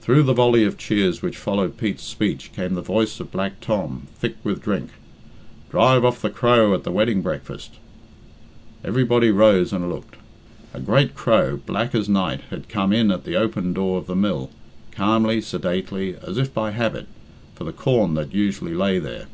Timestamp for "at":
6.74-6.82, 13.12-13.22